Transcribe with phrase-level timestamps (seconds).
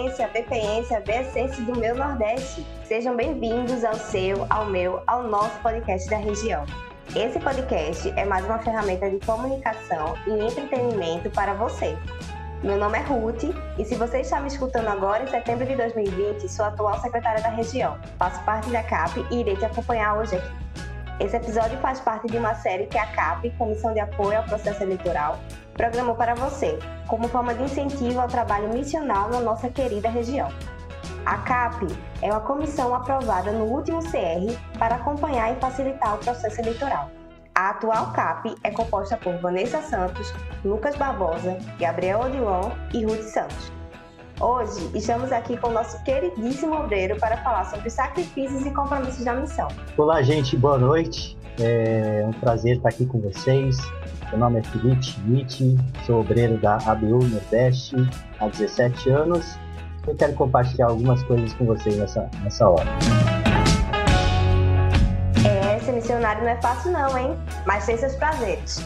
[0.00, 2.66] Baianense, ABPense, ABSense do meu Nordeste.
[2.84, 6.64] Sejam bem-vindos ao seu, ao meu, ao nosso podcast da região.
[7.14, 11.98] Esse podcast é mais uma ferramenta de comunicação e entretenimento para você.
[12.62, 13.44] Meu nome é Ruth
[13.78, 17.50] e se você está me escutando agora, em setembro de 2020, sou atual secretária da
[17.50, 17.98] região.
[18.18, 20.70] Faço parte da CAP e irei te acompanhar hoje aqui.
[21.20, 24.82] Esse episódio faz parte de uma série que a CAP, Comissão de Apoio ao Processo
[24.82, 25.38] Eleitoral,
[25.80, 30.50] programou para você, como forma de incentivo ao trabalho missional na nossa querida região.
[31.24, 31.86] A CAP
[32.20, 37.10] é uma comissão aprovada no último CR para acompanhar e facilitar o processo eleitoral.
[37.54, 40.30] A atual CAP é composta por Vanessa Santos,
[40.62, 43.72] Lucas Barbosa, Gabriel Odilon e Ruth Santos.
[44.38, 49.32] Hoje estamos aqui com o nosso queridíssimo obreiro para falar sobre sacrifícios e compromissos da
[49.32, 49.68] missão.
[49.96, 51.38] Olá, gente, boa noite.
[51.58, 53.78] É um prazer estar aqui com vocês.
[54.30, 57.96] Meu nome é Felipe Schmidt, sou obreiro da ABU Nordeste
[58.38, 59.58] há 17 anos.
[60.06, 62.88] Eu quero compartilhar algumas coisas com vocês nessa, nessa hora.
[65.44, 67.36] É, ser missionário não é fácil não, hein?
[67.66, 68.78] Mas tem seus prazeres.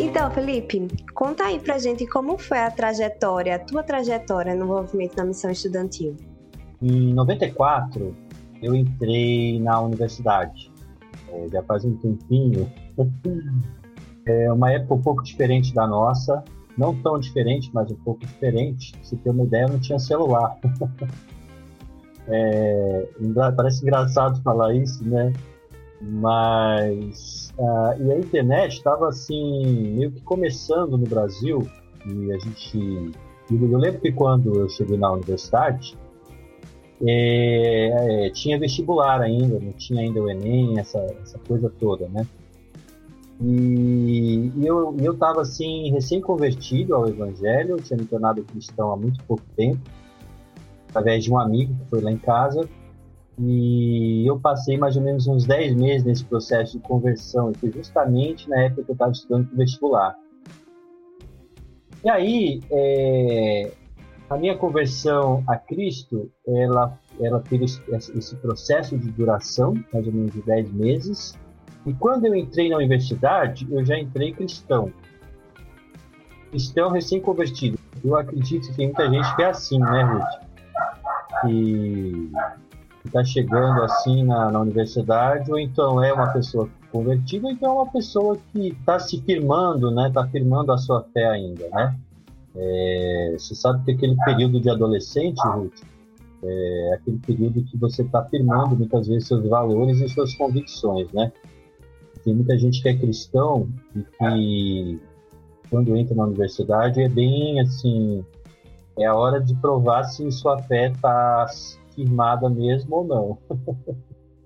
[0.00, 5.16] Então, Felipe, conta aí pra gente como foi a trajetória, a tua trajetória no movimento
[5.16, 6.16] da missão estudantil.
[6.80, 8.23] Em 94,
[8.64, 10.72] eu entrei na universidade.
[11.28, 12.70] É, já faz um tempinho.
[14.26, 16.42] É uma época um pouco diferente da nossa.
[16.78, 18.94] Não tão diferente, mas um pouco diferente.
[19.02, 20.56] Se ter uma ideia, não tinha celular.
[22.26, 23.06] é,
[23.54, 25.30] parece engraçado falar isso, né?
[26.00, 27.52] Mas.
[27.58, 31.60] Uh, e a internet estava assim, meio que começando no Brasil.
[32.06, 33.12] E a gente.
[33.50, 35.98] Eu lembro que quando eu cheguei na universidade,
[37.02, 42.26] é, é, tinha vestibular ainda, não tinha ainda o Enem, essa, essa coisa toda, né?
[43.40, 49.42] E, e eu estava assim recém-convertido ao Evangelho, tinha me tornado cristão há muito pouco
[49.56, 49.80] tempo,
[50.88, 52.68] através de um amigo que foi lá em casa,
[53.38, 57.72] e eu passei mais ou menos uns 10 meses nesse processo de conversão, e foi
[57.72, 60.16] justamente na época que eu estava estudando para vestibular.
[62.04, 63.72] E aí, é,
[64.28, 70.32] a minha conversão a Cristo, ela, ela teve esse processo de duração, mais ou menos
[70.32, 71.38] de 10 meses.
[71.86, 74.90] E quando eu entrei na universidade, eu já entrei cristão.
[76.50, 77.78] Cristão recém-convertido.
[78.02, 80.44] Eu acredito que tem muita gente que é assim, né, Ruth?
[81.42, 82.30] Que
[83.04, 87.74] está chegando assim na, na, universidade, ou então é uma pessoa convertida, ou então é
[87.74, 90.08] uma pessoa que está se firmando, né?
[90.08, 91.94] Está firmando a sua fé ainda, né?
[92.56, 95.82] É, você sabe que aquele período de adolescente, Ruth,
[96.42, 101.32] é aquele período que você está firmando muitas vezes seus valores e suas convicções, né?
[102.22, 105.00] Tem muita gente que é cristão e que
[105.70, 108.24] quando entra na universidade é bem assim,
[108.98, 111.46] é a hora de provar se sua fé está
[111.94, 113.38] firmada mesmo ou não.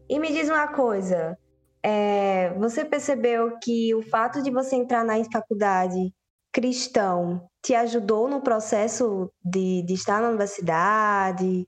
[0.08, 1.36] e me diz uma coisa,
[1.82, 6.12] é, você percebeu que o fato de você entrar na faculdade
[6.52, 11.66] cristão te ajudou no processo de, de estar na universidade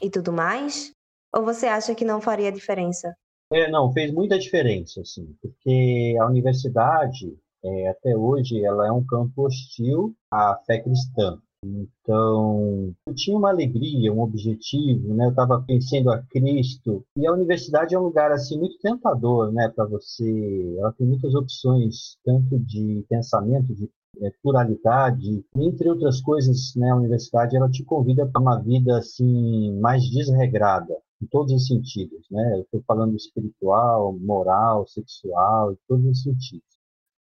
[0.00, 0.92] e tudo mais?
[1.34, 3.14] Ou você acha que não faria diferença?
[3.52, 9.04] É, não, fez muita diferença, assim, porque a universidade, é, até hoje, ela é um
[9.04, 11.38] campo hostil à fé cristã.
[11.64, 15.26] Então, eu tinha uma alegria, um objetivo, né?
[15.26, 17.04] Eu estava pensando a Cristo.
[17.16, 20.76] E a universidade é um lugar assim muito tentador, né, para você.
[20.78, 26.96] Ela tem muitas opções, tanto de pensamento, de é, pluralidade, entre outras coisas, né, a
[26.96, 32.60] universidade ela te convida para uma vida assim mais desregrada em todos os sentidos, né?
[32.60, 36.68] Estou falando espiritual, moral, sexual, em todos os sentidos.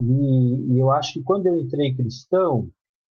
[0.03, 2.71] E, e eu acho que quando eu entrei cristão,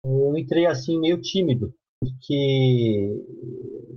[0.04, 3.22] eu entrei assim meio tímido, porque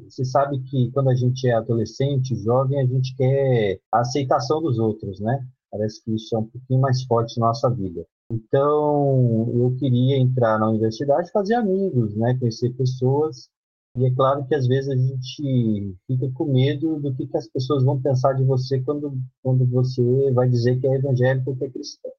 [0.10, 4.78] você sabe que quando a gente é adolescente, jovem, a gente quer a aceitação dos
[4.78, 5.48] outros, né?
[5.72, 8.06] Parece que isso é um pouquinho mais forte na nossa vida.
[8.32, 13.50] Então, eu queria entrar na universidade, fazer amigos, né, conhecer pessoas.
[13.96, 17.48] E é claro que às vezes a gente fica com medo do que, que as
[17.48, 21.66] pessoas vão pensar de você quando, quando você vai dizer que é evangélico ou que
[21.66, 22.12] é cristão.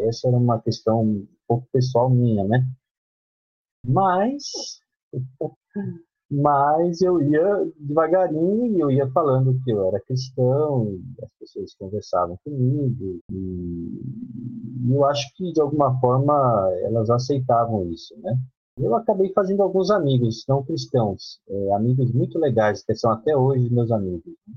[0.00, 2.66] Essa era uma questão um pouco pessoal minha, né?
[3.86, 4.42] Mas
[6.34, 11.74] Mas eu ia devagarinho e eu ia falando que eu era cristão, e as pessoas
[11.74, 14.00] conversavam comigo, e,
[14.90, 18.34] eu acho que de alguma forma elas aceitavam isso, né?
[18.78, 23.68] Eu acabei fazendo alguns amigos não cristãos, é, amigos muito legais, que são até hoje
[23.70, 24.32] meus amigos.
[24.48, 24.54] Né?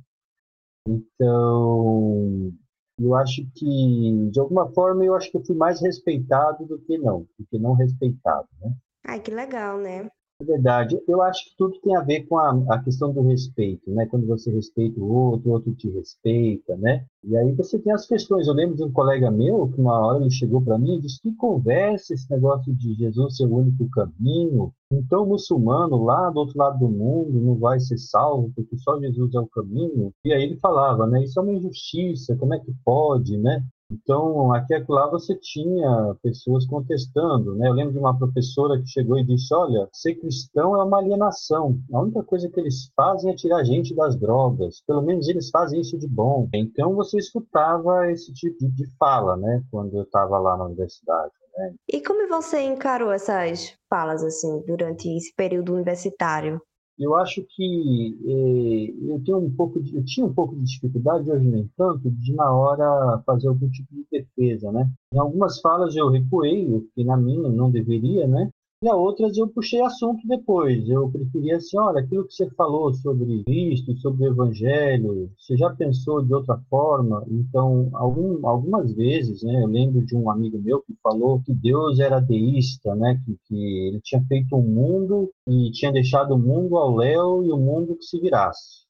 [0.88, 2.54] Então,
[2.98, 6.98] Eu acho que, de alguma forma, eu acho que eu fui mais respeitado do que
[6.98, 8.74] não, do que não respeitado, né?
[9.06, 10.10] Ai, que legal, né?
[10.46, 11.02] Verdade.
[11.08, 14.06] Eu acho que tudo tem a ver com a, a, questão do respeito, né?
[14.06, 17.06] Quando você respeita o outro, o outro te respeita, né?
[17.24, 18.48] E aí você tem as questões.
[18.48, 21.20] Eu lembro de um colega meu que uma hora ele chegou para mim e disse
[21.20, 24.72] que conversa esse negócio de Jesus ser o único caminho.
[24.92, 29.00] Então o muçulmano lá do outro lado do mundo não vai ser salvo porque só
[29.00, 30.14] Jesus é o caminho.
[30.24, 31.24] E aí ele falava, né?
[31.24, 32.36] Isso é uma injustiça.
[32.36, 33.66] Como é que pode, né?
[33.92, 37.68] Então, aqui e lá você tinha pessoas contestando, né?
[37.68, 41.80] Eu lembro de uma professora que chegou e disse, olha, ser cristão é uma alienação.
[41.94, 44.82] A única coisa que eles fazem é tirar a gente das drogas.
[44.88, 46.50] Pelo menos eles fazem isso de bom.
[46.54, 49.64] Então, você escutava esse tipo de fala, né?
[49.70, 51.32] Quando eu estava lá na universidade.
[51.58, 51.74] Né?
[51.88, 56.60] E como você encarou essas falas, assim, durante esse período universitário?
[56.98, 61.30] Eu acho que eh, eu tenho um pouco de, eu tinha um pouco de dificuldade
[61.30, 64.90] hoje nem tanto de na hora fazer algum tipo de defesa, né?
[65.14, 68.50] Em algumas falas eu recuei, que na minha não deveria, né?
[68.84, 70.88] E a outras eu puxei assunto depois.
[70.90, 75.74] Eu preferia assim, olha, aquilo que você falou sobre Cristo, sobre o Evangelho, você já
[75.74, 77.26] pensou de outra forma?
[77.30, 82.00] Então, algum, algumas vezes, né, eu lembro de um amigo meu que falou que Deus
[82.00, 86.76] era deísta, né, que, que ele tinha feito um mundo e tinha deixado o mundo
[86.76, 88.86] ao léu e o mundo que se virasse.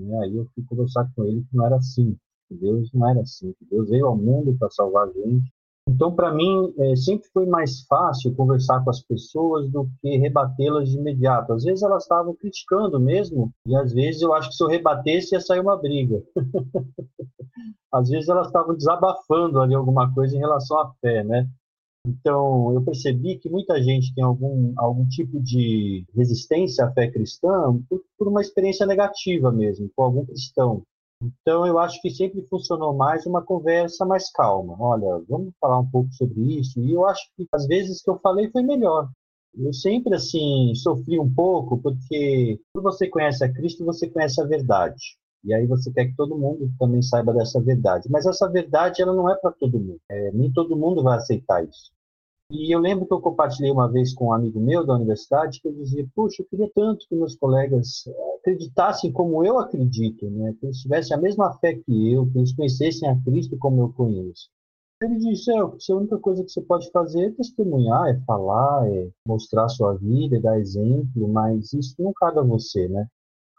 [0.00, 2.16] E aí eu fui conversar com ele que não era assim,
[2.48, 5.52] que Deus não era assim, que Deus veio ao mundo para salvar a gente
[5.88, 10.90] então, para mim, é, sempre foi mais fácil conversar com as pessoas do que rebatê-las
[10.90, 11.52] de imediato.
[11.52, 15.34] Às vezes elas estavam criticando mesmo, e às vezes eu acho que se eu rebatesse
[15.34, 16.22] ia sair uma briga.
[17.90, 21.48] às vezes elas estavam desabafando ali alguma coisa em relação à fé, né?
[22.06, 27.78] Então, eu percebi que muita gente tem algum, algum tipo de resistência à fé cristã
[27.88, 30.82] por, por uma experiência negativa mesmo, com algum cristão.
[31.20, 34.76] Então, eu acho que sempre funcionou mais uma conversa mais calma.
[34.78, 36.80] Olha, vamos falar um pouco sobre isso.
[36.80, 39.10] E eu acho que às vezes que eu falei foi melhor.
[39.56, 44.46] Eu sempre, assim, sofri um pouco, porque quando você conhece a Cristo, você conhece a
[44.46, 45.18] verdade.
[45.44, 48.08] E aí você quer que todo mundo também saiba dessa verdade.
[48.10, 50.00] Mas essa verdade, ela não é para todo mundo.
[50.08, 51.90] É, nem todo mundo vai aceitar isso.
[52.50, 55.68] E eu lembro que eu compartilhei uma vez com um amigo meu da universidade que
[55.68, 60.54] eu dizia, puxa, eu queria tanto que meus colegas eh, acreditassem como eu acredito, né?
[60.58, 63.92] que eles tivessem a mesma fé que eu, que eles conhecessem a Cristo como eu
[63.92, 64.48] conheço.
[65.02, 69.10] Ele disse, é, a única coisa que você pode fazer é testemunhar, é falar, é
[69.26, 73.06] mostrar a sua vida, é dar exemplo, mas isso não cabe a você, né?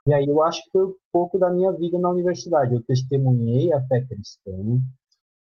[0.07, 2.73] E aí eu acho que foi um pouco da minha vida na universidade.
[2.73, 4.81] Eu testemunhei a fé cristã,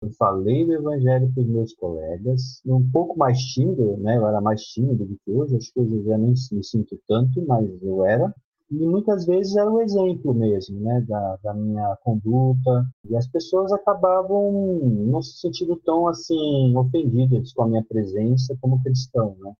[0.02, 4.16] eu falei do evangelho para os meus colegas, um pouco mais tímido, né?
[4.16, 6.98] Eu era mais tímido do que hoje, acho que hoje eu já nem me sinto
[7.08, 8.34] tanto, mas eu era.
[8.70, 12.86] E muitas vezes era o exemplo mesmo, né, da, da minha conduta.
[13.08, 18.82] E as pessoas acabavam não se sentindo tão, assim, ofendidas com a minha presença como
[18.82, 19.52] cristão, né.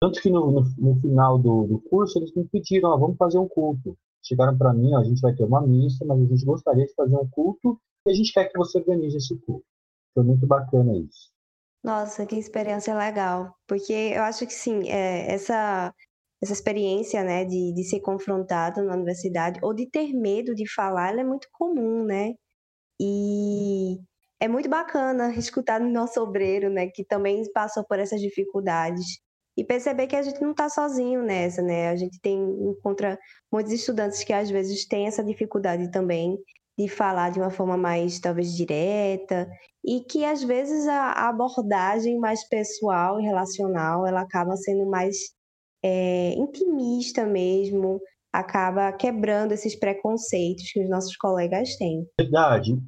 [0.00, 3.38] Tanto que no, no, no final do, do, curso eles me pediram, ó, vamos fazer
[3.38, 3.96] um culto.
[4.22, 6.94] Chegaram para mim, ó, a gente vai ter uma missa, mas a gente gostaria de
[6.94, 9.64] fazer um culto e a gente quer que você organize esse culto.
[10.14, 11.34] Foi muito bacana isso.
[11.82, 13.54] Nossa, que experiência legal.
[13.66, 15.92] Porque eu acho que sim, é, essa,
[16.42, 21.10] essa experiência né, de, de ser confrontado na universidade ou de ter medo de falar,
[21.10, 22.32] ela é muito comum, né?
[23.00, 23.98] E
[24.40, 29.04] é muito bacana escutar no nosso obreiro, né, que também passou por essas dificuldades
[29.56, 31.88] e perceber que a gente não está sozinho nessa, né?
[31.90, 33.18] A gente tem encontra
[33.52, 36.36] muitos estudantes que às vezes têm essa dificuldade também
[36.78, 39.48] de falar de uma forma mais talvez direta
[39.84, 45.16] e que às vezes a abordagem mais pessoal e relacional ela acaba sendo mais
[45.84, 48.00] é, intimista mesmo,
[48.32, 52.08] acaba quebrando esses preconceitos que os nossos colegas têm.
[52.18, 52.80] Verdade.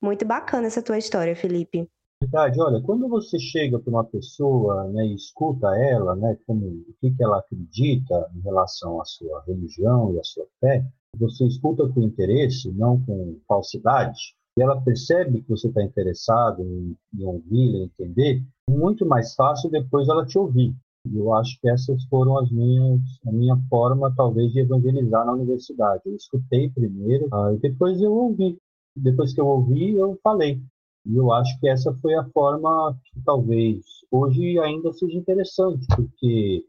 [0.00, 1.88] Muito bacana essa tua história, Felipe.
[2.20, 6.94] Verdade, olha, quando você chega para uma pessoa né, e escuta ela, né, como o
[7.00, 10.84] que, que ela acredita em relação à sua religião e à sua fé,
[11.18, 16.96] você escuta com interesse, não com falsidade, e ela percebe que você está interessado em,
[17.14, 20.74] em ouvir, em entender, muito mais fácil depois ela te ouvir.
[21.14, 26.02] Eu acho que essas foram as minhas, a minha forma, talvez, de evangelizar na universidade.
[26.06, 28.58] Eu escutei primeiro, ah, e depois eu ouvi.
[28.96, 30.60] Depois que eu ouvi, eu falei.
[31.04, 36.64] E eu acho que essa foi a forma que talvez hoje ainda seja interessante, porque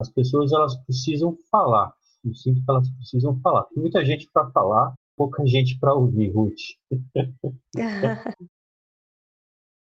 [0.00, 1.92] as pessoas elas precisam falar.
[2.24, 3.64] Eu sinto que elas precisam falar.
[3.64, 6.54] Tem muita gente para falar, pouca gente para ouvir, Ruth.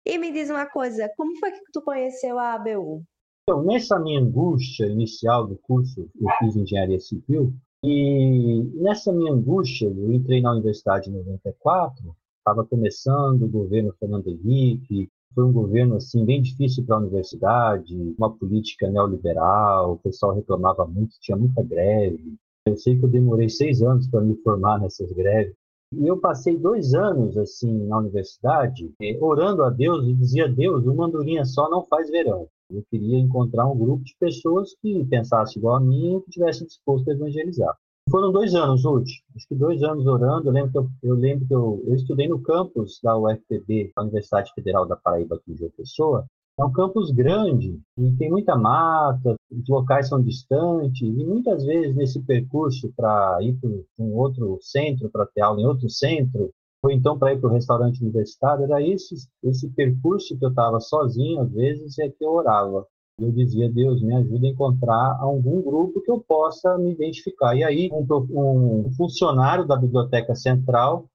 [0.08, 3.04] e me diz uma coisa, como foi que tu conheceu a ABU?
[3.44, 9.88] Então, nessa minha angústia inicial do curso, eu fiz engenharia civil, e nessa minha angústia,
[9.88, 15.96] eu entrei na universidade em 94, Estava começando o governo Fernando Henrique, foi um governo
[15.96, 21.64] assim bem difícil para a universidade, uma política neoliberal, o pessoal reclamava muito, tinha muita
[21.64, 22.36] greve.
[22.66, 25.54] Eu sei que eu demorei seis anos para me formar nessas greves.
[25.94, 30.86] E eu passei dois anos assim na universidade, eh, orando a Deus e dizia: Deus,
[30.86, 32.48] uma andorinha só não faz verão.
[32.72, 36.66] Eu queria encontrar um grupo de pessoas que pensassem igual a mim e que tivessem
[36.66, 37.78] disposto a evangelizar.
[38.10, 39.08] Foram dois anos, Ruth.
[39.36, 40.48] Acho que dois anos orando.
[40.48, 44.52] Eu lembro que eu, eu lembro que eu, eu, estudei no campus da UFPB, Universidade
[44.56, 46.26] Federal da Paraíba, aqui em João Pessoa.
[46.60, 51.96] É um campus grande e tem muita mata, os locais são distantes e muitas vezes
[51.96, 53.70] nesse percurso para ir para
[54.00, 56.52] um outro centro, para ter aula em outro centro,
[56.84, 60.80] ou então para ir para o restaurante universitário, era esse, esse percurso que eu estava
[60.80, 62.86] sozinho, às vezes, é que eu orava.
[63.18, 67.56] Eu dizia, Deus, me ajuda a encontrar algum grupo que eu possa me identificar.
[67.56, 71.06] E aí, um, um funcionário da Biblioteca Central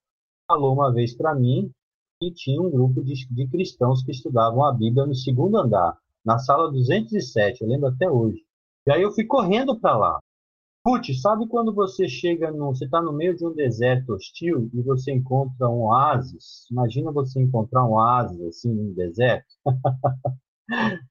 [0.48, 1.70] falou uma vez para mim
[2.20, 6.38] que tinha um grupo de, de cristãos que estudavam a Bíblia no segundo andar, na
[6.38, 8.42] sala 207, eu lembro até hoje.
[8.86, 10.18] E aí eu fui correndo para lá.
[10.82, 12.74] Putz, sabe quando você chega no.
[12.74, 16.66] Você está no meio de um deserto hostil e você encontra um oásis?
[16.70, 19.46] Imagina você encontrar um oásis assim no deserto.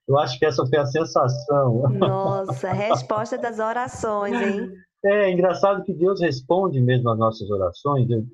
[0.07, 1.89] Eu acho que essa foi a sensação.
[1.89, 4.71] Nossa, resposta das orações, hein?
[5.03, 8.09] É engraçado que Deus responde mesmo às nossas orações.
[8.09, 8.25] Eu,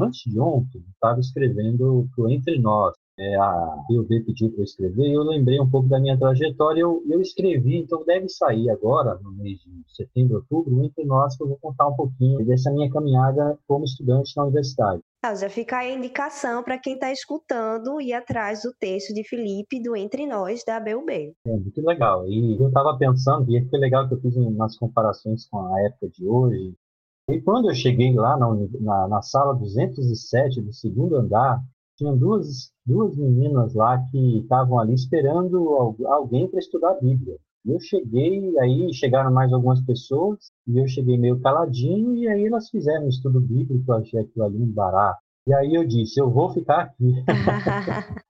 [0.00, 5.06] antes de ontem, estava escrevendo o Entre Nós é, a BioV pediu para eu escrever,
[5.08, 9.18] e eu lembrei um pouco da minha trajetória, eu, eu escrevi, então deve sair agora,
[9.22, 12.90] no mês de setembro, outubro, entre nós, que eu vou contar um pouquinho dessa minha
[12.90, 15.02] caminhada como estudante na universidade.
[15.24, 19.80] Ah, já fica a indicação para quem está escutando e atrás do texto de Felipe
[19.80, 21.32] do Entre Nós da BUB.
[21.46, 22.26] É muito legal.
[22.26, 26.08] E eu estava pensando, e foi legal que eu fiz umas comparações com a época
[26.08, 26.74] de hoje.
[27.30, 28.48] E quando eu cheguei lá na,
[28.80, 31.62] na, na sala 207 do segundo andar,
[31.96, 35.68] tinha duas, duas meninas lá que estavam ali esperando
[36.04, 37.36] alguém para estudar a Bíblia.
[37.64, 42.68] Eu cheguei, aí chegaram mais algumas pessoas, e eu cheguei meio caladinho, e aí elas
[42.68, 45.20] fizeram um estudo bíblico, eu achei aquilo ali um barato.
[45.46, 47.14] E aí eu disse, eu vou ficar aqui.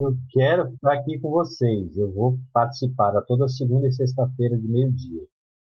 [0.00, 1.96] eu quero ficar aqui com vocês.
[1.96, 5.26] Eu vou participar a toda segunda e sexta-feira de meio-dia.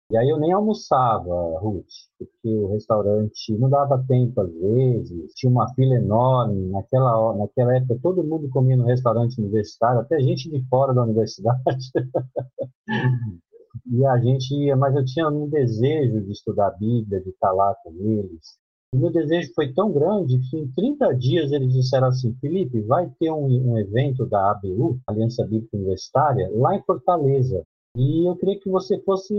[0.08, 1.84] E aí eu nem almoçava, Ruth,
[2.16, 6.68] porque o restaurante não dava tempo às vezes, tinha uma fila enorme.
[6.70, 11.90] Naquela, naquela época todo mundo comia no restaurante universitário, até gente de fora da universidade.
[13.90, 17.50] e a gente ia, mas eu tinha um desejo de estudar a Bíblia, de estar
[17.50, 18.58] lá com eles.
[18.94, 23.10] O meu desejo foi tão grande que em 30 dias eles disseram assim: Felipe, vai
[23.18, 27.64] ter um, um evento da ABU, Aliança Bíblica Universitária, lá em Fortaleza.
[27.96, 29.34] E eu queria que você fosse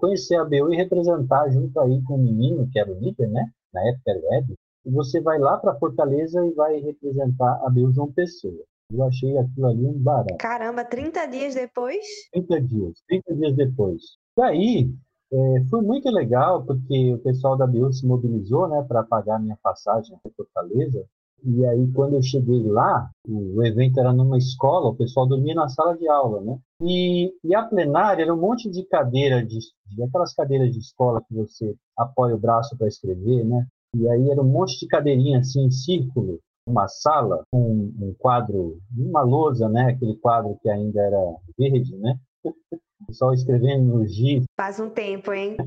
[0.00, 3.50] conhecer a BU e representar junto aí com o menino, que era o líder, né?
[3.72, 4.54] Na época era o Ed.
[4.86, 8.64] E você vai lá para Fortaleza e vai representar a BU João Pessoa.
[8.90, 10.38] Eu achei aquilo ali um barato.
[10.38, 12.06] Caramba, 30 dias depois?
[12.32, 14.02] 30 dias, 30 dias depois.
[14.38, 14.90] E aí,
[15.30, 19.58] é, foi muito legal, porque o pessoal da BU se mobilizou né, para pagar minha
[19.62, 21.04] passagem para Fortaleza.
[21.44, 25.68] E aí, quando eu cheguei lá, o evento era numa escola, o pessoal dormia na
[25.68, 26.58] sala de aula, né?
[26.82, 31.22] E, e a plenária era um monte de cadeira, de, de aquelas cadeiras de escola
[31.22, 33.66] que você apoia o braço para escrever, né?
[33.94, 38.14] E aí era um monte de cadeirinha assim em círculo, uma sala com um, um
[38.18, 39.90] quadro, uma lousa, né?
[39.90, 42.18] Aquele quadro que ainda era verde, né?
[42.98, 44.44] O pessoal escrevendo no giz.
[44.56, 45.58] Faz um tempo, hein?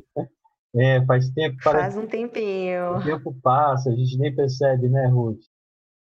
[0.75, 1.61] É, faz tempo.
[1.61, 2.97] Faz um tempinho.
[2.97, 5.39] O tempo passa, a gente nem percebe, né, Ruth?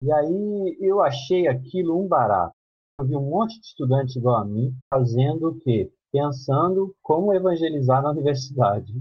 [0.01, 2.53] E aí eu achei aquilo um barato.
[2.99, 5.91] Eu vi um monte de estudantes igual a mim fazendo o quê?
[6.11, 8.93] Pensando como evangelizar na universidade.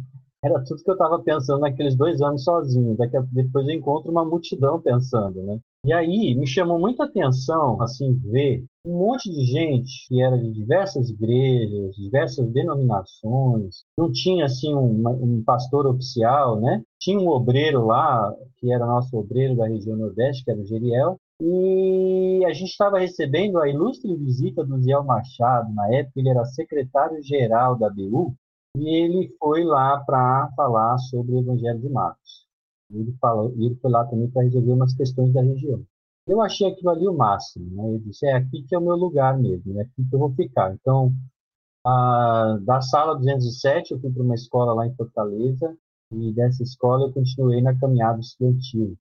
[0.43, 2.97] Era tudo que eu estava pensando naqueles dois anos sozinho.
[2.97, 5.59] Daqui a, depois eu encontro uma multidão pensando, né?
[5.87, 10.53] E aí me chamou muita atenção, assim, ver um monte de gente que era de
[10.53, 13.85] diversas igrejas, diversas denominações.
[13.97, 16.83] Não tinha, assim, um, um pastor oficial, né?
[16.99, 21.21] Tinha um obreiro lá, que era nosso obreiro da região Nordeste, que era o Geriel,
[21.41, 26.45] e a gente estava recebendo a ilustre visita do Ziel Machado, na época ele era
[26.47, 28.35] secretário-geral da BU,
[28.77, 32.46] e ele foi lá para falar sobre o Evangelho de Marcos.
[32.93, 35.85] Ele, falou, ele foi lá também para resolver umas questões da região.
[36.27, 37.95] Eu achei aquilo ali o máximo, né?
[37.95, 40.33] Eu disse, é aqui que é o meu lugar mesmo, é aqui que eu vou
[40.33, 40.75] ficar.
[40.75, 41.13] Então,
[41.85, 45.77] a, da sala 207, eu fui para uma escola lá em Fortaleza,
[46.13, 48.97] e dessa escola eu continuei na caminhada estudantil.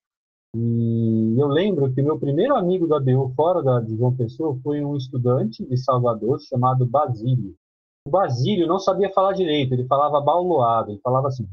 [0.56, 4.84] E eu lembro que meu primeiro amigo da BU fora da, de João Pessoa foi
[4.84, 7.56] um estudante de Salvador chamado Basílio.
[8.06, 11.44] O Basílio não sabia falar direito, ele falava bauloado, ele falava assim.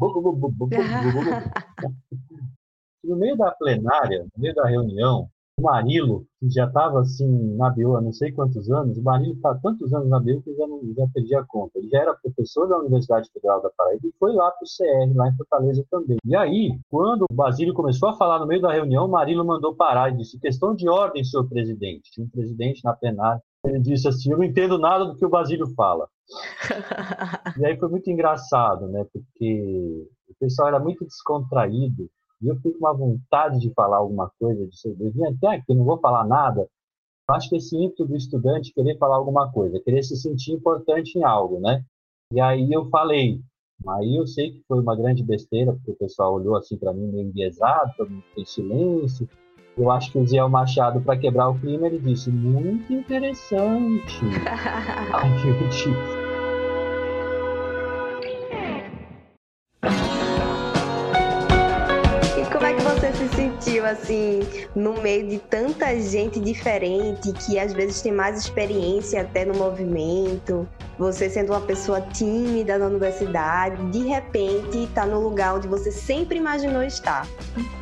[3.02, 5.28] no meio da plenária, no meio da reunião,
[5.58, 9.34] o Marilo, que já estava assim na BU há não sei quantos anos, o Marilo
[9.34, 11.78] está tantos anos na BU que eu já, não, já perdi a conta.
[11.78, 15.16] Ele já era professor da Universidade Federal da Paraíba e foi lá para o CR,
[15.16, 16.16] lá em Fortaleza também.
[16.24, 19.74] E aí, quando o Basílio começou a falar no meio da reunião, o Marilo mandou
[19.74, 22.10] parar e disse: questão de ordem, senhor presidente.
[22.10, 23.42] Tinha um presidente na plenária.
[23.64, 26.08] Ele disse assim: eu não entendo nada do que o Basílio fala.
[27.58, 29.04] E aí foi muito engraçado, né?
[29.12, 32.08] Porque o pessoal era muito descontraído
[32.40, 35.56] e eu fico com uma vontade de falar alguma coisa, de ser, eu vim até
[35.56, 36.68] aqui, não vou falar nada.
[37.28, 41.16] Eu acho que esse ímpeto do estudante querer falar alguma coisa, querer se sentir importante
[41.16, 41.84] em algo, né?
[42.32, 43.40] E aí eu falei.
[43.88, 47.06] Aí eu sei que foi uma grande besteira, porque o pessoal olhou assim para mim
[47.08, 49.28] meio enviesado, todo mundo em silêncio.
[49.76, 54.20] Eu acho que o Zé Machado, para quebrar o clima, ele disse: muito interessante.
[55.12, 55.88] Aí eu disse,
[63.92, 64.40] assim
[64.74, 70.68] no meio de tanta gente diferente que às vezes tem mais experiência até no movimento?
[70.98, 76.38] Você sendo uma pessoa tímida na universidade, de repente está no lugar onde você sempre
[76.38, 77.26] imaginou estar.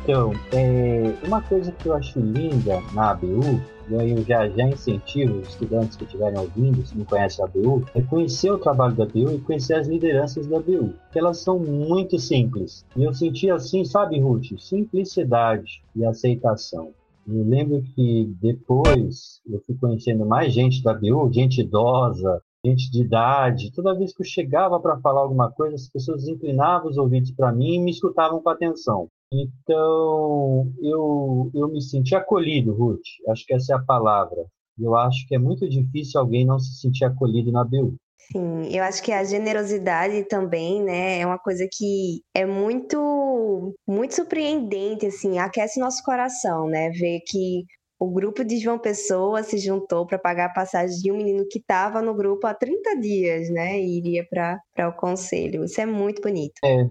[0.03, 5.39] Então, é, uma coisa que eu acho linda na ABU e eu já, já incentivo
[5.39, 9.03] os estudantes que estiverem ouvindo, se não conhecem a ABU, é conhecer o trabalho da
[9.03, 12.85] ABU e conhecer as lideranças da ABU, porque elas são muito simples.
[12.95, 16.93] E eu senti assim, sabe, Ruth, simplicidade e aceitação.
[17.27, 23.01] Eu lembro que depois eu fui conhecendo mais gente da ABU, gente idosa, gente de
[23.01, 23.71] idade.
[23.71, 27.51] Toda vez que eu chegava para falar alguma coisa, as pessoas inclinavam os ouvidos para
[27.51, 29.09] mim e me escutavam com atenção.
[29.33, 32.99] Então, eu, eu me senti acolhido, Ruth.
[33.29, 34.45] Acho que essa é a palavra.
[34.77, 37.95] Eu acho que é muito difícil alguém não se sentir acolhido na BU.
[38.31, 44.15] Sim, eu acho que a generosidade também, né, é uma coisa que é muito, muito
[44.15, 47.65] surpreendente, assim, aquece nosso coração, né, ver que
[47.99, 51.59] o grupo de João Pessoa se juntou para pagar a passagem de um menino que
[51.59, 55.65] estava no grupo há 30 dias, né, e iria para o conselho.
[55.65, 56.53] Isso é muito bonito.
[56.63, 56.89] É,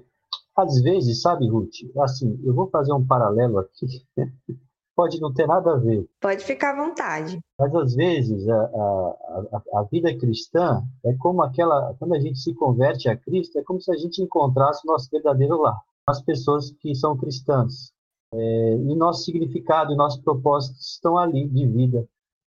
[0.60, 3.86] às vezes, sabe, Ruth, assim, eu vou fazer um paralelo aqui,
[4.94, 6.06] pode não ter nada a ver.
[6.20, 7.40] Pode ficar à vontade.
[7.58, 12.54] Mas às vezes a, a, a, vida cristã é como aquela, quando a gente se
[12.54, 16.70] converte a Cristo, é como se a gente encontrasse o nosso verdadeiro lar, as pessoas
[16.70, 17.92] que são cristãs.
[18.32, 22.06] É, e nosso significado e nosso propósito estão ali de vida.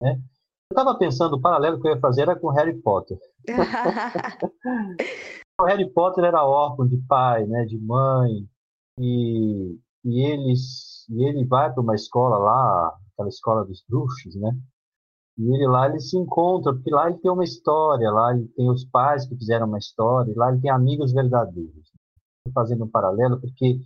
[0.00, 0.20] Né?
[0.70, 3.18] Eu estava pensando, o paralelo que eu ia fazer era com Harry Potter.
[5.60, 8.48] O Harry Potter era órfão de pai, né, de mãe,
[8.98, 14.50] e, e, eles, e ele vai para uma escola lá, aquela escola dos bruxos, né?
[15.38, 18.68] E ele lá ele se encontra, porque lá ele tem uma história, lá ele tem
[18.70, 21.86] os pais que fizeram uma história, lá ele tem amigos verdadeiros.
[22.38, 23.80] Estou fazendo um paralelo, porque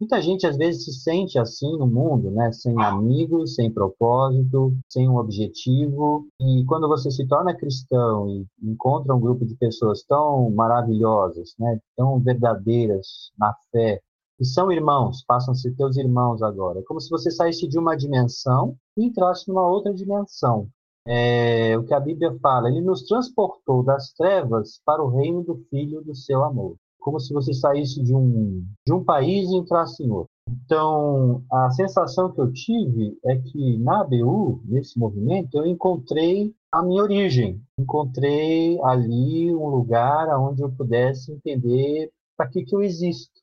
[0.00, 2.50] Muita gente às vezes se sente assim no mundo, né?
[2.52, 6.26] Sem amigos, sem propósito, sem um objetivo.
[6.40, 11.78] E quando você se torna cristão e encontra um grupo de pessoas tão maravilhosas, né?
[11.96, 14.00] Tão verdadeiras na fé,
[14.40, 16.80] e são irmãos, passam a ser teus irmãos agora.
[16.80, 20.68] É como se você saísse de uma dimensão e entrasse numa outra dimensão.
[21.06, 25.56] É, o que a Bíblia fala, ele nos transportou das trevas para o reino do
[25.70, 30.02] Filho do seu amor como se você saísse de um, de um país e entrasse
[30.02, 30.30] em outro.
[30.48, 36.82] Então, a sensação que eu tive é que na ABU, nesse movimento, eu encontrei a
[36.82, 37.60] minha origem.
[37.78, 43.34] Encontrei ali um lugar onde eu pudesse entender para que, que eu existo.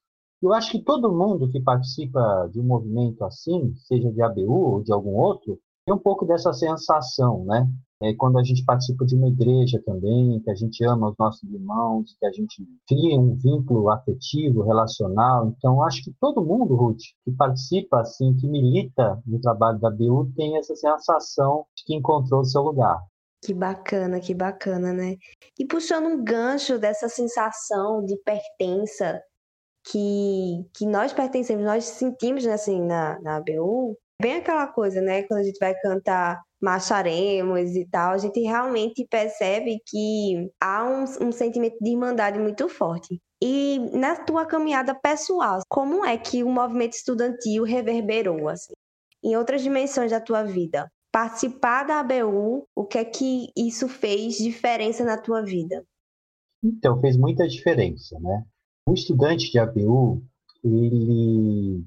[0.42, 4.84] Eu acho que todo mundo que participa de um movimento assim, seja de ABU ou
[4.84, 5.60] de algum outro,
[5.92, 7.68] tem um pouco dessa sensação, né?
[8.02, 11.44] É, quando a gente participa de uma igreja também, que a gente ama os nossos
[11.44, 15.54] irmãos, que a gente cria um vínculo afetivo, relacional.
[15.56, 20.32] Então, acho que todo mundo, Ruth, que participa, assim, que milita no trabalho da BU,
[20.36, 23.00] tem essa sensação de que encontrou o seu lugar.
[23.44, 25.16] Que bacana, que bacana, né?
[25.60, 29.22] E puxando um gancho dessa sensação de pertença
[29.86, 35.24] que, que nós pertencemos, nós sentimos né, assim, na, na ABU, bem aquela coisa, né?
[35.24, 41.28] Quando a gente vai cantar marcharemos e tal, a gente realmente percebe que há um,
[41.28, 43.20] um sentimento de irmandade muito forte.
[43.42, 48.74] E na tua caminhada pessoal, como é que o movimento estudantil reverberou assim,
[49.24, 50.88] em outras dimensões da tua vida?
[51.12, 55.84] Participar da ABU, o que é que isso fez diferença na tua vida?
[56.64, 58.46] Então, fez muita diferença, né?
[58.88, 60.22] O estudante de ABU,
[60.64, 61.84] ele,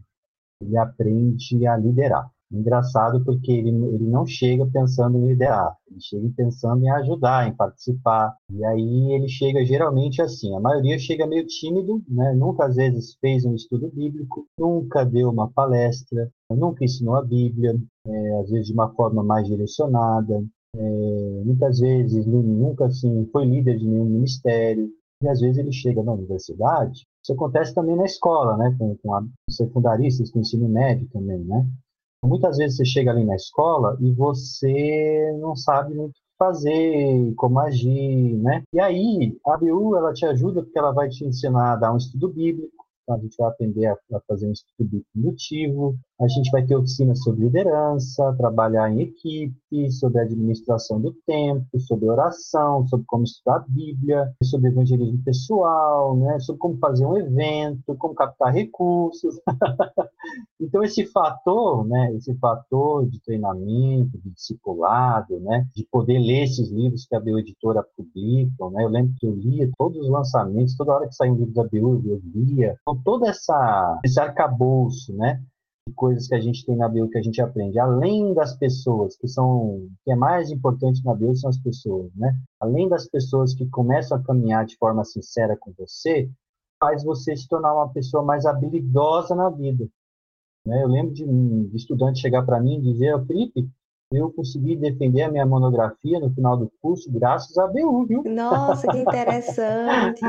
[0.65, 2.31] ele aprende a liderar.
[2.53, 7.53] Engraçado porque ele, ele não chega pensando em liderar, ele chega pensando em ajudar, em
[7.53, 8.37] participar.
[8.53, 12.33] E aí ele chega geralmente assim, a maioria chega meio tímido, né?
[12.35, 17.77] nunca às vezes fez um estudo bíblico, nunca deu uma palestra, nunca ensinou a Bíblia,
[18.07, 20.45] é, às vezes de uma forma mais direcionada,
[20.77, 24.91] é, muitas vezes nunca assim foi líder de nenhum ministério,
[25.25, 27.07] e às vezes ele chega na universidade.
[27.23, 28.75] Isso acontece também na escola, né?
[28.79, 31.67] Com, com a, secundaristas, com o ensino médio também, né?
[32.25, 37.35] Muitas vezes você chega ali na escola e você não sabe muito o que fazer,
[37.37, 38.63] como agir, né?
[38.73, 41.99] E aí, a ABU, ela te ajuda porque ela vai te ensinar a dar um
[41.99, 46.51] estudo bíblico, então, a gente vai aprender a, a fazer um estudo indutivo, a gente
[46.51, 53.05] vai ter oficinas sobre liderança, trabalhar em equipe, sobre administração do tempo, sobre oração, sobre
[53.07, 58.53] como estudar a Bíblia, sobre evangelismo pessoal, né, sobre como fazer um evento, como captar
[58.53, 59.41] recursos.
[60.61, 66.71] então esse fator, né, esse fator de treinamento, de discipulado, né, de poder ler esses
[66.71, 70.77] livros que a BU Editora publica, né, eu lembro que eu lia todos os lançamentos,
[70.77, 72.77] toda hora que saía um livro da BU, eu lia.
[72.83, 75.43] Então todo essa esse arcabouço, né,
[75.93, 79.29] coisas que a gente tem na bio que a gente aprende, além das pessoas, que
[79.29, 82.35] são que é mais importante na bio são as pessoas, né?
[82.61, 86.31] Além das pessoas que começam a caminhar de forma sincera com você,
[86.81, 89.87] faz você se tornar uma pessoa mais habilidosa na vida.
[90.67, 90.83] Né?
[90.83, 93.69] Eu lembro de um estudante chegar para mim e dizer, oh, Felipe,
[94.13, 98.23] eu consegui defender a minha monografia no final do curso graças à BU, viu?
[98.25, 100.21] Nossa, que interessante!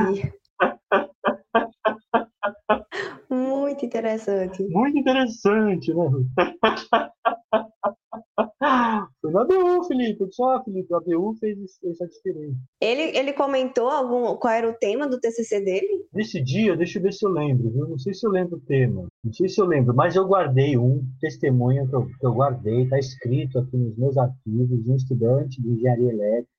[3.30, 4.64] Muito interessante.
[4.70, 6.06] Muito interessante, né?
[9.22, 10.28] Foi na ABU, Felipe.
[10.32, 12.58] Só, Felipe, a ABU fez essa diferença.
[12.82, 16.06] Ele, ele comentou algum, qual era o tema do TCC dele?
[16.14, 17.88] Nesse dia, deixa eu ver se eu lembro, viu?
[17.88, 19.08] Não sei se eu lembro o tema.
[19.24, 22.84] Não sei se eu lembro, mas eu guardei um testemunho que eu, que eu guardei,
[22.84, 26.56] está escrito aqui nos meus arquivos, de um estudante de engenharia elétrica.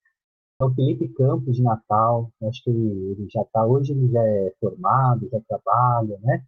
[0.58, 2.30] É o Felipe Campos de Natal.
[2.44, 6.42] Acho que ele, ele já está, hoje ele já é formado, já trabalha, né?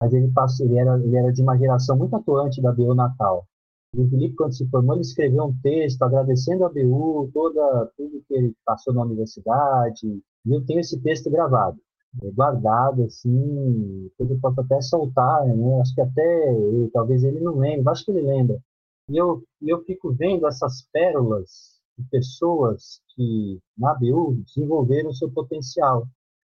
[0.00, 3.46] Mas ele, passou, ele, era, ele era de uma geração muito atuante da BU Natal.
[3.94, 8.22] E o Felipe, quando se formou, ele escreveu um texto agradecendo a BU, toda, tudo
[8.26, 10.06] que ele passou na universidade,
[10.46, 11.78] e eu tenho esse texto gravado,
[12.22, 15.80] é guardado, assim, eu posso até soltar, né?
[15.80, 16.54] acho que até,
[16.92, 18.58] talvez ele não lembre, acho que ele lembra.
[19.08, 26.06] E eu, eu fico vendo essas pérolas de pessoas que, na BU, desenvolveram seu potencial.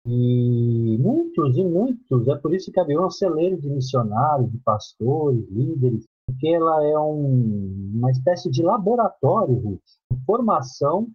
[0.05, 4.51] E muitos e muitos, é por isso que a BIO é um celeiro de missionários,
[4.51, 9.81] de pastores, líderes, porque ela é um, uma espécie de laboratório, Ruth,
[10.11, 11.09] de formação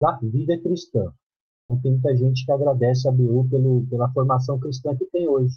[0.00, 1.12] da vida cristã.
[1.64, 5.56] Então, tem muita gente que agradece a BU pelo, pela formação cristã que tem hoje.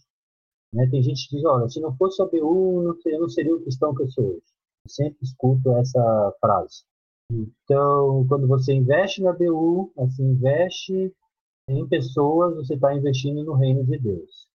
[0.73, 0.87] Né?
[0.89, 3.93] Tem gente que diz, olha, se não fosse a BU, eu não seria o cristão
[3.93, 4.43] que eu sou hoje.
[4.85, 6.83] Eu sempre escuto essa frase.
[7.31, 11.13] Então, quando você investe na BU, você investe
[11.67, 14.47] em pessoas, você está investindo no reino de Deus.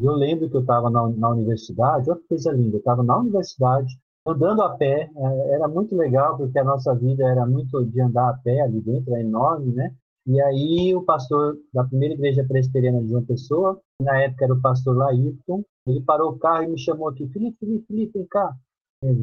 [0.00, 3.18] Eu lembro que eu estava na, na, universidade, olha que coisa linda, eu estava na
[3.18, 8.00] universidade, andando a pé, é, era muito legal, porque a nossa vida era muito de
[8.00, 9.94] andar a pé ali dentro, é enorme, né?
[10.26, 14.60] E aí o pastor da primeira igreja presbiteriana de uma pessoa, na época era o
[14.60, 18.54] pastor Laírton, ele parou o carro e me chamou aqui, Felipe, Felipe, Felipe, vem cá,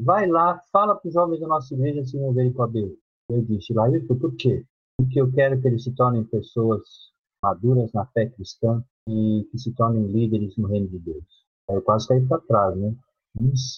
[0.03, 2.97] vai lá, fala para os jovens da nossa igreja se não verem com a B.
[3.29, 4.65] Eu disse, Laírton, por quê?
[4.97, 7.13] Porque eu quero que eles se tornem pessoas
[7.45, 11.45] maduras na fé cristã e que se tornem líderes no reino de Deus.
[11.69, 12.95] Eu quase caí para trás, né?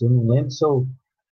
[0.02, 0.88] eu não lembro se eu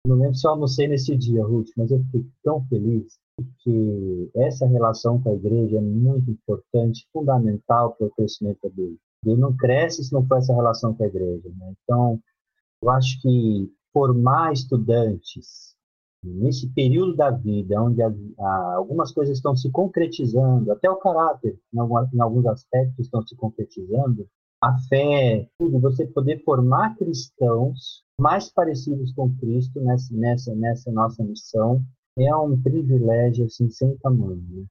[0.06, 4.66] não lembro se eu almocei nesse dia, Ruth, mas eu fiquei tão feliz porque essa
[4.66, 8.98] relação com a igreja é muito importante, fundamental para o crescimento dele.
[9.24, 11.48] Ele não cresce se não for essa relação com a igreja.
[11.56, 11.72] Né?
[11.82, 12.20] Então,
[12.82, 15.76] eu acho que formar estudantes
[16.22, 21.58] nesse período da vida, onde a, a, algumas coisas estão se concretizando, até o caráter,
[21.72, 24.28] em, alguma, em, alguns aspectos, estão se concretizando,
[24.60, 31.22] a fé, tudo, você poder formar cristãos mais parecidos com Cristo nessa, nessa, nessa nossa
[31.22, 31.80] missão,
[32.18, 34.42] é um privilégio assim, sem tamanho.
[34.50, 34.64] Né?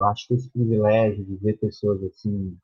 [0.00, 2.56] Eu acho que esse privilégio de ver pessoas assim,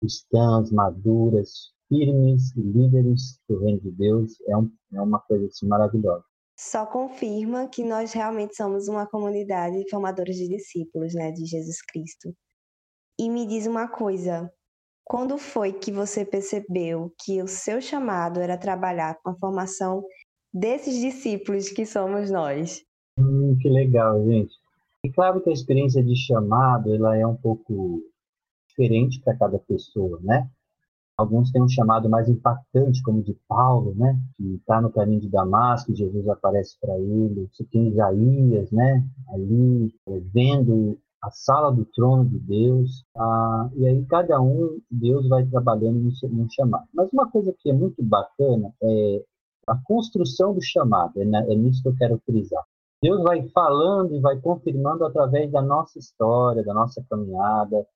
[0.00, 6.24] cristãs, maduras, firmes, líderes do reino de Deus, é, um, é uma coisa assim, maravilhosa
[6.62, 11.82] só confirma que nós realmente somos uma comunidade de formadores de discípulos, né, de Jesus
[11.82, 12.32] Cristo.
[13.18, 14.50] E me diz uma coisa,
[15.04, 20.04] quando foi que você percebeu que o seu chamado era trabalhar com a formação
[20.54, 22.84] desses discípulos que somos nós?
[23.18, 24.54] Hum, que legal, gente.
[25.04, 28.02] E claro que a experiência de chamado ela é um pouco
[28.68, 30.48] diferente para cada pessoa, né?
[31.22, 34.18] Alguns têm um chamado mais impactante, como de Paulo, né?
[34.36, 37.48] Que está no caminho de Damasco, Jesus aparece para ele.
[37.52, 39.04] Você tem Isaías, né?
[39.28, 39.94] Ali,
[40.32, 46.00] vendo a sala do trono de Deus, ah, e aí cada um, Deus vai trabalhando
[46.00, 46.88] no chamado.
[46.92, 49.24] Mas uma coisa que é muito bacana é
[49.68, 52.64] a construção do chamado, é, é nisso que eu quero frisar.
[53.00, 57.86] Deus vai falando e vai confirmando através da nossa história, da nossa caminhada,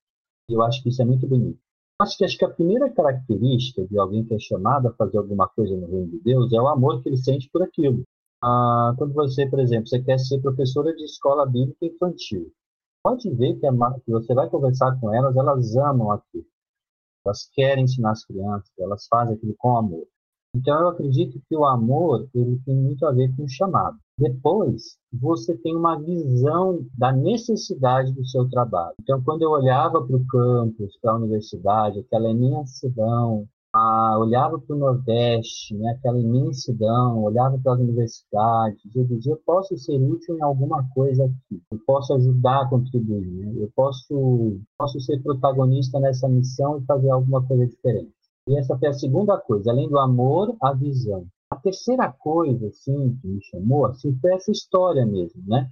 [0.48, 1.58] e eu acho que isso é muito bonito.
[1.98, 5.48] Acho que, acho que a primeira característica de alguém que é chamado a fazer alguma
[5.48, 8.04] coisa no reino de Deus é o amor que ele sente por aquilo.
[8.42, 12.52] Ah, quando você, por exemplo, você quer ser professora de escola bíblica infantil,
[13.02, 13.72] pode ver que, a,
[14.04, 16.44] que você vai conversar com elas, elas amam aquilo.
[17.24, 20.06] Elas querem ensinar as crianças, elas fazem aquilo com amor.
[20.56, 23.98] Então, eu acredito que o amor ele tem muito a ver com o chamado.
[24.18, 28.94] Depois, você tem uma visão da necessidade do seu trabalho.
[29.02, 34.74] Então, quando eu olhava para o campus, para a universidade, aquela imensidão, ah, olhava para
[34.74, 40.38] o Nordeste, né, aquela imensidão, olhava para as universidades, eu dizia, eu posso ser útil
[40.38, 43.52] em alguma coisa aqui, eu posso ajudar a contribuir, né?
[43.56, 48.15] eu posso, posso ser protagonista nessa missão e fazer alguma coisa diferente.
[48.48, 51.26] E essa foi a segunda coisa, além do amor, a visão.
[51.50, 55.70] A terceira coisa, assim, que me chamou, assim, foi essa história mesmo, né?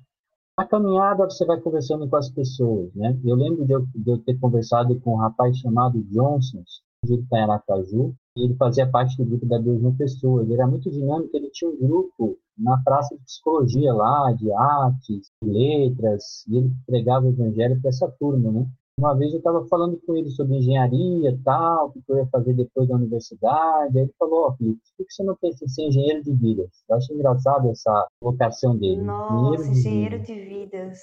[0.56, 3.18] Na caminhada você vai conversando com as pessoas, né?
[3.24, 6.62] Eu lembro de eu, de eu ter conversado com um rapaz chamado Johnson,
[7.04, 10.42] ele está em Aracaju, e ele fazia parte do grupo da Deus no Pessoa.
[10.42, 15.30] Ele era muito dinâmico, ele tinha um grupo na praça de psicologia lá, de artes,
[15.42, 18.66] de letras, e ele pregava o evangelho para essa turma, né?
[18.98, 22.26] Uma vez eu estava falando com ele sobre engenharia e tal, o que eu ia
[22.26, 23.98] fazer depois da universidade.
[23.98, 26.32] Aí ele falou, ó, oh, Felipe, por que você não pensa em ser engenheiro de
[26.32, 26.70] vidas?
[26.88, 29.02] Eu acho engraçado essa vocação dele.
[29.02, 31.00] Nossa, engenheiro, engenheiro de, de vidas.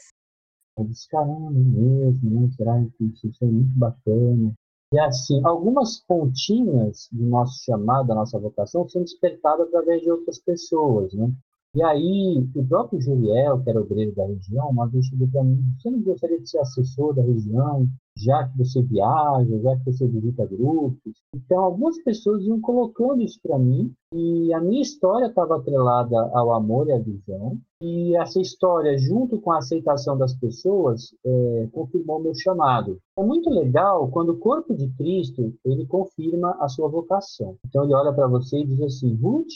[0.77, 2.49] Eu disse, caramba, mesmo, né?
[2.55, 4.53] Será que isso é muito bacana?
[4.93, 10.39] E assim, algumas pontinhas do nosso chamado, da nossa vocação, são despertadas através de outras
[10.39, 11.31] pessoas, né?
[11.73, 15.63] E aí, o próprio Juriel, que era obreiro da região, uma vez chegou para mim,
[15.79, 20.05] você não gostaria de ser assessor da região, já que você viaja, já que você
[20.05, 21.13] visita grupos?
[21.33, 26.51] Então, algumas pessoas iam colocando isso para mim, e a minha história estava atrelada ao
[26.51, 32.21] amor e à visão, e essa história, junto com a aceitação das pessoas, é, confirmou
[32.21, 32.99] meu chamado.
[33.17, 37.55] É muito legal quando o corpo de Cristo, ele confirma a sua vocação.
[37.65, 39.47] Então, ele olha para você e diz assim, Ruth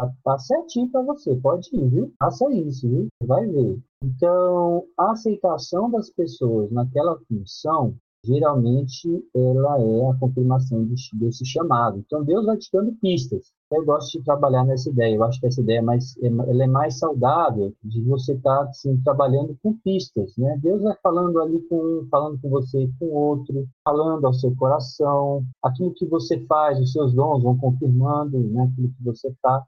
[0.00, 2.10] Tá, tá certinho para você, pode ir, viu?
[2.18, 3.08] Faça isso, viu?
[3.22, 3.78] Vai ver.
[4.02, 11.98] Então, a aceitação das pessoas naquela função, geralmente, ela é a confirmação de, desse chamado.
[11.98, 13.52] Então, Deus vai te dando pistas.
[13.70, 15.16] Eu gosto de trabalhar nessa ideia.
[15.16, 18.64] Eu acho que essa ideia é mais, é, ela é mais saudável de você estar
[18.64, 20.58] tá, assim, trabalhando com pistas, né?
[20.62, 24.56] Deus vai falando ali com um, falando com você e com outro, falando ao seu
[24.56, 28.62] coração, aquilo que você faz, os seus dons vão confirmando, né?
[28.62, 29.62] Aquilo que você está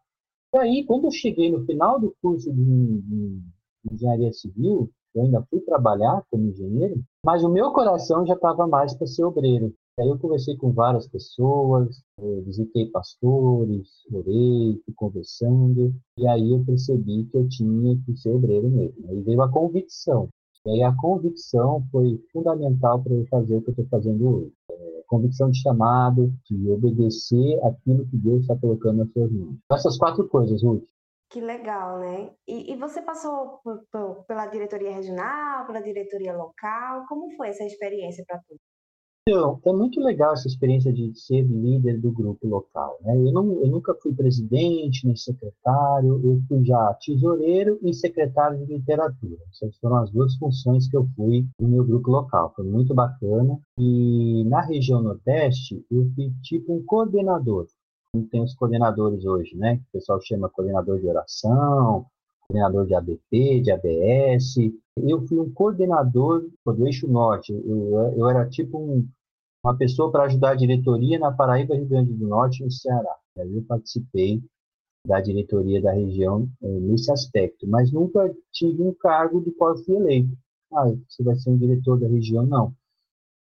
[0.60, 3.42] aí, quando eu cheguei no final do curso de, de
[3.90, 8.94] engenharia civil, eu ainda fui trabalhar como engenheiro, mas o meu coração já estava mais
[8.94, 9.74] para ser obreiro.
[10.00, 12.02] Aí eu conversei com várias pessoas,
[12.46, 18.70] visitei pastores, orei, fui conversando, e aí eu percebi que eu tinha que ser obreiro
[18.70, 19.06] mesmo.
[19.10, 20.30] Aí veio a convicção.
[20.64, 24.52] E aí a convicção foi fundamental para eu fazer o que eu estou fazendo hoje.
[24.70, 29.56] É, convicção de chamado, de obedecer aquilo que Deus está colocando nas suas mãos.
[29.72, 30.84] Essas quatro coisas, Ruth.
[31.30, 32.30] Que legal, né?
[32.46, 37.06] E, e você passou por, por, pela diretoria regional, pela diretoria local?
[37.08, 38.54] Como foi essa experiência para tu?
[39.28, 42.98] Então, é muito legal essa experiência de ser líder do grupo local.
[43.02, 43.16] Né?
[43.16, 48.74] Eu, não, eu nunca fui presidente, nem secretário, eu fui já tesoureiro e secretário de
[48.74, 49.38] literatura.
[49.48, 52.52] Essas foram as duas funções que eu fui no meu grupo local.
[52.56, 53.60] Foi muito bacana.
[53.78, 57.68] E na região Nordeste, eu fui tipo um coordenador.
[58.30, 59.80] Tem os coordenadores hoje, né?
[59.88, 62.04] O pessoal chama coordenador de oração,
[62.46, 64.56] coordenador de ABP, de ABS.
[64.96, 67.52] Eu fui um coordenador do Eixo Norte.
[67.52, 69.08] Eu, eu era tipo um,
[69.64, 73.16] uma pessoa para ajudar a diretoria na Paraíba, Rio Grande do Norte e no Ceará.
[73.38, 74.42] Aí eu participei
[75.06, 79.96] da diretoria da região é, nesse aspecto, mas nunca tive um cargo de qual fui
[79.96, 80.36] eleito.
[80.72, 82.46] Ah, você vai ser um diretor da região?
[82.46, 82.74] Não.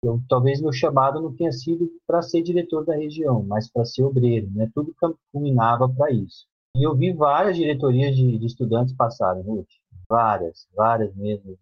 [0.03, 4.03] Eu, talvez meu chamado não tenha sido para ser diretor da região, mas para ser
[4.03, 4.69] obreiro, né?
[4.73, 4.95] Tudo
[5.31, 6.47] caminhava para isso.
[6.75, 9.67] E eu vi várias diretorias de, de estudantes passarem, Ruth.
[10.09, 11.57] Várias, várias mesmo.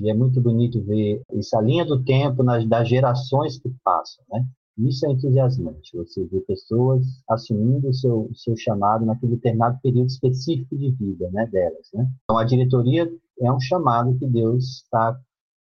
[0.00, 4.46] E é muito bonito ver essa linha do tempo nas, das gerações que passam, né?
[4.78, 10.74] Isso é entusiasmante, você vê pessoas assumindo o seu, seu chamado naquele determinado período específico
[10.74, 11.90] de vida né, delas.
[11.92, 12.08] Né?
[12.24, 15.20] Então, a diretoria é um chamado que Deus está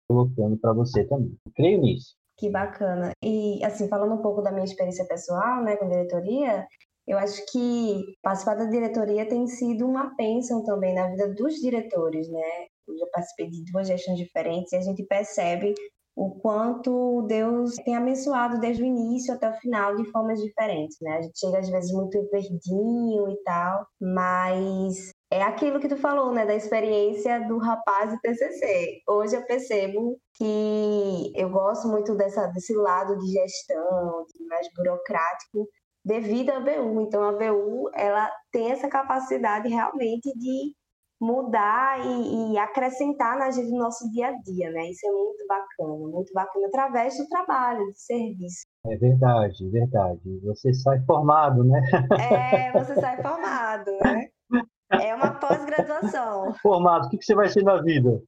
[0.06, 1.34] colocando para você também.
[1.46, 2.14] Eu creio nisso.
[2.36, 3.12] Que bacana.
[3.22, 6.66] E, assim, falando um pouco da minha experiência pessoal, né, com diretoria,
[7.06, 12.28] eu acho que participar da diretoria tem sido uma bênção também na vida dos diretores,
[12.28, 12.66] né?
[12.88, 15.74] Eu já participei de duas gestões diferentes e a gente percebe
[16.16, 21.18] o quanto Deus tem abençoado desde o início até o final de formas diferentes, né?
[21.18, 26.32] A gente chega às vezes muito verdinho e tal, mas é aquilo que tu falou,
[26.32, 29.02] né, da experiência do rapaz do TCC.
[29.08, 35.68] Hoje eu percebo que eu gosto muito dessa, desse lado de gestão, de mais burocrático,
[36.06, 37.02] devido à BU.
[37.02, 40.72] Então a BU ela tem essa capacidade realmente de
[41.20, 44.90] mudar e, e, acrescentar na gente do nosso dia a dia, né?
[44.90, 48.66] Isso é muito bacana, muito bacana através do trabalho, do serviço.
[48.86, 50.40] É verdade, verdade.
[50.44, 51.80] Você sai formado, né?
[52.20, 54.28] É, você sai formado, né?
[54.90, 56.52] É uma pós-graduação.
[56.62, 58.22] Formado, o que você vai ser na vida?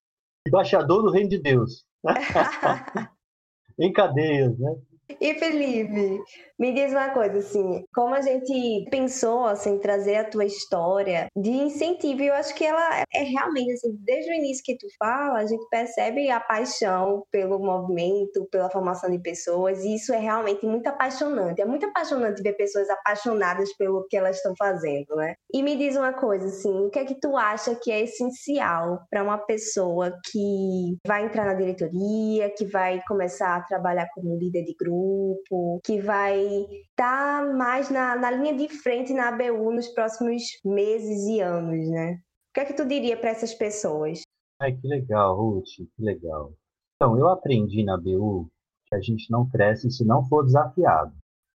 [0.46, 1.84] Embaixador do Reino de Deus.
[3.78, 4.74] em cadeias, né?
[5.20, 6.20] E Felipe,
[6.58, 11.50] me diz uma coisa, assim, como a gente pensou, assim, trazer a tua história de
[11.50, 15.46] incentivo, eu acho que ela é realmente, assim, desde o início que tu fala, a
[15.46, 20.88] gente percebe a paixão pelo movimento, pela formação de pessoas, e isso é realmente muito
[20.88, 21.60] apaixonante.
[21.60, 25.34] É muito apaixonante ver pessoas apaixonadas pelo que elas estão fazendo, né?
[25.52, 29.00] E me diz uma coisa, assim, o que é que tu acha que é essencial
[29.10, 34.64] para uma pessoa que vai entrar na diretoria, que vai começar a trabalhar como líder
[34.64, 36.47] de grupo, que vai
[36.96, 42.14] tá mais na, na linha de frente na ABU nos próximos meses e anos, né?
[42.14, 44.22] O que é que tu diria para essas pessoas?
[44.60, 46.52] Ai, que legal, Ruth, que legal.
[46.96, 48.48] Então, eu aprendi na BU
[48.88, 51.14] que a gente não cresce se não for desafiado.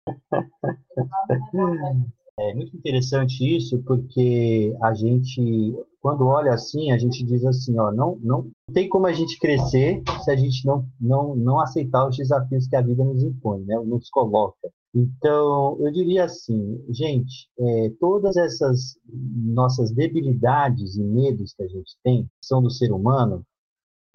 [2.40, 7.90] É muito interessante isso, porque a gente, quando olha assim, a gente diz assim, ó,
[7.90, 12.16] não, não tem como a gente crescer se a gente não, não, não aceitar os
[12.16, 14.70] desafios que a vida nos impõe, né, nos coloca.
[14.94, 21.96] Então, eu diria assim, gente, é, todas essas nossas debilidades e medos que a gente
[22.02, 23.44] tem, são do ser humano,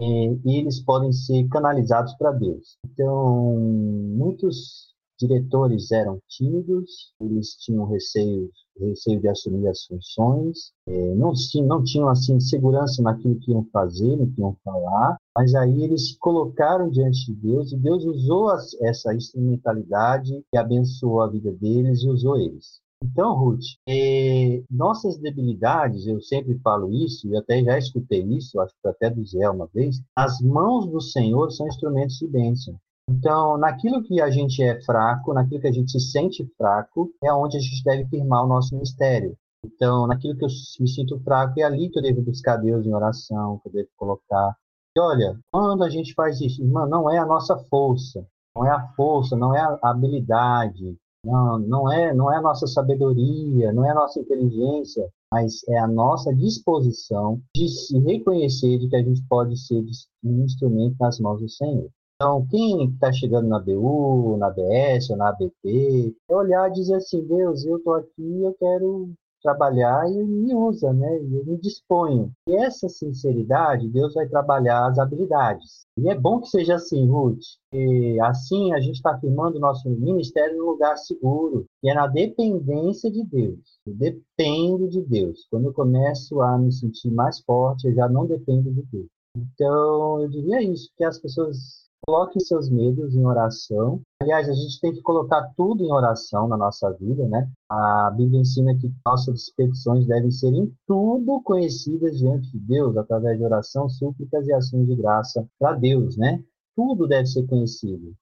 [0.00, 0.04] é,
[0.44, 2.76] eles podem ser canalizados para Deus.
[2.84, 11.32] Então, muitos diretores eram tímidos, eles tinham receio, receio de assumir as funções, é, não,
[11.66, 16.08] não tinham assim segurança naquilo que iam fazer, no que iam falar, mas aí eles
[16.08, 18.50] se colocaram diante de Deus e Deus usou
[18.82, 22.82] essa instrumentalidade e abençoou a vida deles e usou eles.
[23.04, 28.72] Então, Ruth, é, nossas debilidades, eu sempre falo isso, e até já escutei isso, acho
[28.80, 32.74] que até do Zé uma vez, as mãos do Senhor são instrumentos de bênção.
[33.08, 37.32] Então, naquilo que a gente é fraco, naquilo que a gente se sente fraco, é
[37.32, 39.36] onde a gente deve firmar o nosso ministério.
[39.64, 40.48] Então, naquilo que eu
[40.80, 43.88] me sinto fraco, é ali que eu devo buscar Deus em oração, que eu devo
[43.96, 44.56] colocar.
[44.96, 48.70] E olha, quando a gente faz isso, irmã, não é a nossa força, não é
[48.70, 53.84] a força, não é a habilidade, não, não é, não é a nossa sabedoria, não
[53.84, 59.02] é a nossa inteligência, mas é a nossa disposição de se reconhecer de que a
[59.02, 59.82] gente pode ser
[60.22, 61.88] um instrumento nas mãos do Senhor.
[62.16, 66.94] Então, quem está chegando na BU, na BS ou na ABP, é olhar e dizer
[66.94, 71.18] assim, Deus, eu estou aqui, eu quero trabalhar e me usa, né?
[71.18, 72.32] Eu me disponho.
[72.48, 75.84] E essa sinceridade, Deus vai trabalhar as habilidades.
[75.98, 77.42] E é bom que seja assim, Ruth.
[77.72, 82.06] E assim a gente está afirmando o nosso ministério no lugar seguro, e é na
[82.06, 83.78] dependência de Deus.
[83.86, 85.46] Eu dependo de Deus.
[85.50, 89.08] Quando eu começo a me sentir mais forte, eu já não dependo de Deus.
[89.36, 94.02] Então, eu diria isso, que as pessoas Coloque seus medos em oração.
[94.20, 97.50] Aliás, a gente tem que colocar tudo em oração na nossa vida, né?
[97.68, 103.38] A Bíblia ensina que nossas petições devem ser em tudo conhecidas diante de Deus, através
[103.38, 106.42] de oração, súplicas e ações de graça para Deus, né?
[106.76, 108.14] Tudo deve ser conhecido,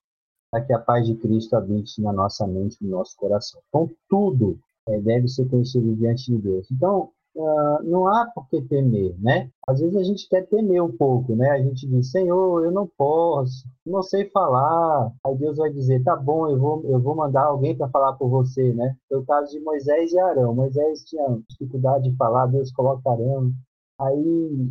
[0.49, 3.59] para que a paz de Cristo habite na nossa mente e no nosso coração.
[3.67, 6.71] Então, tudo é, deve ser conhecido diante de Deus.
[6.71, 9.49] Então, uh, não há por que temer, né?
[9.67, 11.49] Às vezes a gente quer temer um pouco, né?
[11.51, 15.11] A gente diz, Senhor, eu não posso, não sei falar.
[15.25, 18.29] Aí Deus vai dizer, tá bom, eu vou, eu vou mandar alguém para falar por
[18.29, 18.95] você, né?
[19.07, 20.53] Foi o caso de Moisés e Arão.
[20.53, 23.51] Moisés tinha dificuldade de falar, Deus coloca Arão
[23.99, 24.69] Aí,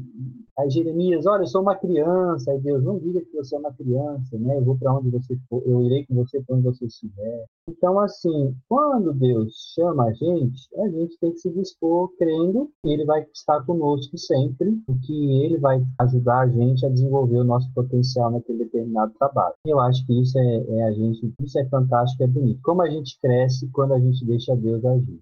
[0.59, 2.51] aí Jeremias, olha, eu sou uma criança.
[2.51, 4.59] Aí Deus, não diga que você é uma criança, né?
[4.59, 7.45] Eu vou para onde você for, eu irei com você para onde você estiver.
[7.69, 12.91] Então, assim, quando Deus chama a gente, a gente tem que se dispor crendo que
[12.91, 17.73] Ele vai estar conosco sempre, que Ele vai ajudar a gente a desenvolver o nosso
[17.73, 19.55] potencial naquele determinado trabalho.
[19.65, 22.61] Eu acho que isso é, é a gente, isso é fantástico, é bonito.
[22.63, 25.21] Como a gente cresce quando a gente deixa Deus agir.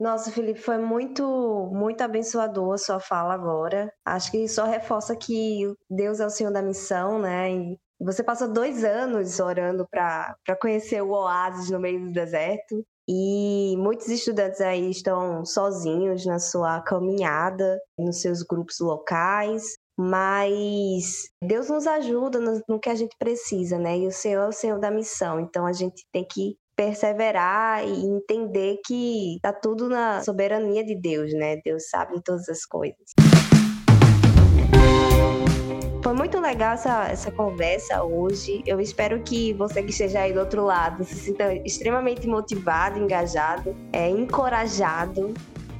[0.00, 3.92] Nossa, Felipe, foi muito, muito abençoador a sua fala agora.
[4.02, 7.52] Acho que só reforça que Deus é o Senhor da missão, né?
[7.52, 12.82] E Você passou dois anos orando para conhecer o oásis no meio do deserto.
[13.06, 21.68] E muitos estudantes aí estão sozinhos na sua caminhada, nos seus grupos locais, mas Deus
[21.68, 23.98] nos ajuda no, no, que a gente precisa, né?
[23.98, 28.06] E o Senhor é o Senhor da missão, então a gente tem que perseverar e
[28.06, 31.60] entender que tá tudo na soberania de Deus, né?
[31.62, 33.12] Deus sabe todas as coisas.
[36.02, 38.62] Foi muito legal essa, essa conversa hoje.
[38.66, 43.76] Eu espero que você que esteja aí do outro lado se sinta extremamente motivado, engajado,
[43.92, 45.34] é, encorajado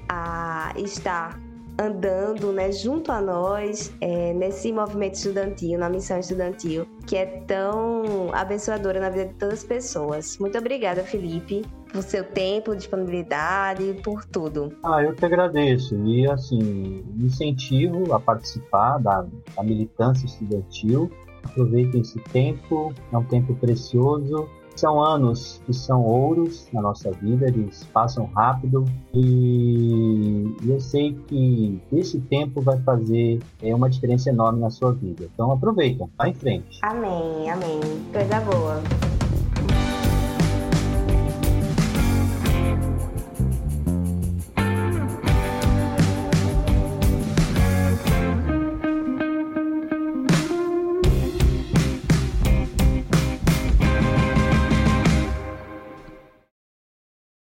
[0.07, 1.41] a estar
[1.81, 8.29] andando né, junto a nós é, nesse movimento estudantil, na missão estudantil, que é tão
[8.33, 10.37] abençoadora na vida de todas as pessoas.
[10.39, 14.73] Muito obrigada, Felipe, por seu tempo, disponibilidade, por tudo.
[14.83, 15.97] Ah, eu que agradeço.
[16.07, 19.27] E, assim, incentivo a participar da,
[19.57, 21.11] da militância estudantil.
[21.43, 24.47] Aproveitem esse tempo, é um tempo precioso
[24.81, 31.81] são anos que são ouros na nossa vida, eles passam rápido e eu sei que
[31.93, 35.29] esse tempo vai fazer é, uma diferença enorme na sua vida.
[35.33, 36.79] Então aproveita, vá em frente.
[36.83, 37.81] Amém, amém.
[38.13, 39.20] Coisa boa.